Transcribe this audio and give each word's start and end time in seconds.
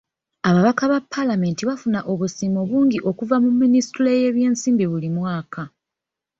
Ababaka 0.49 0.83
ba 0.91 0.99
palamenti 1.13 1.61
bafuna 1.69 1.99
obusiimo 2.11 2.61
bungi 2.69 2.97
okuva 3.09 3.35
mu 3.43 3.51
minisitule 3.61 4.09
y'ebyensimbi 4.21 4.85
buli 4.91 5.09
mwaka. 5.17 5.61